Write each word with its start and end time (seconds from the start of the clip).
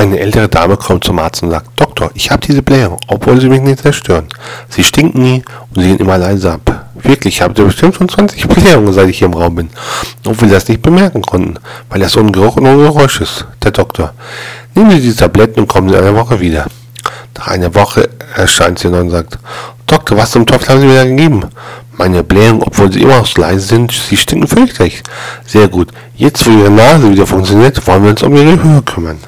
Eine 0.00 0.18
ältere 0.18 0.48
Dame 0.48 0.78
kommt 0.78 1.04
zum 1.04 1.18
Arzt 1.18 1.42
und 1.42 1.50
sagt, 1.50 1.78
Doktor, 1.78 2.10
ich 2.14 2.30
habe 2.30 2.40
diese 2.40 2.62
Blähung, 2.62 2.96
obwohl 3.06 3.38
sie 3.38 3.50
mich 3.50 3.60
nicht 3.60 3.82
zerstören. 3.82 4.24
Sie 4.70 4.82
stinken 4.82 5.20
nie 5.20 5.42
und 5.74 5.82
sie 5.82 5.88
gehen 5.88 5.98
immer 5.98 6.16
leise 6.16 6.52
ab. 6.52 6.86
Wirklich, 6.94 7.34
ich 7.34 7.42
habe 7.42 7.64
bestimmt 7.64 7.96
schon 7.96 8.08
20 8.08 8.48
Blähungen, 8.48 8.94
seit 8.94 9.10
ich 9.10 9.18
hier 9.18 9.26
im 9.26 9.34
Raum 9.34 9.56
bin. 9.56 9.68
Obwohl 10.24 10.48
wir 10.48 10.54
das 10.54 10.68
nicht 10.68 10.80
bemerken 10.80 11.20
konnten, 11.20 11.58
weil 11.90 12.00
das 12.00 12.12
so 12.12 12.20
ein 12.20 12.32
Geruch 12.32 12.56
und 12.56 12.64
ein 12.64 12.78
Geräusch 12.78 13.20
ist. 13.20 13.44
Der 13.62 13.72
Doktor, 13.72 14.14
nehmen 14.74 14.90
Sie 14.92 15.02
die 15.02 15.14
Tabletten 15.14 15.60
und 15.60 15.66
kommen 15.66 15.90
Sie 15.90 15.94
in 15.94 16.00
einer 16.00 16.16
Woche 16.16 16.40
wieder. 16.40 16.64
Nach 17.36 17.48
einer 17.48 17.74
Woche 17.74 18.08
erscheint 18.34 18.78
sie 18.78 18.88
und 18.88 19.10
sagt, 19.10 19.38
Doktor, 19.86 20.16
was 20.16 20.30
zum 20.30 20.46
Teufel 20.46 20.70
haben 20.70 20.80
Sie 20.80 20.86
mir 20.86 20.94
da 20.94 21.04
gegeben? 21.04 21.44
Meine 21.98 22.24
Blähungen, 22.24 22.62
obwohl 22.62 22.90
sie 22.90 23.02
immer 23.02 23.18
noch 23.18 23.26
so 23.26 23.42
leise 23.42 23.66
sind, 23.66 23.92
sie 23.92 24.16
stinken 24.16 24.48
fürchterlich. 24.48 25.02
Sehr 25.44 25.68
gut. 25.68 25.88
Jetzt, 26.16 26.46
wo 26.46 26.50
Ihre 26.50 26.70
Nase 26.70 27.10
wieder 27.10 27.26
funktioniert, 27.26 27.86
wollen 27.86 28.04
wir 28.04 28.10
uns 28.12 28.22
um 28.22 28.34
Ihre 28.34 28.62
Höhe 28.62 28.80
kümmern. 28.80 29.18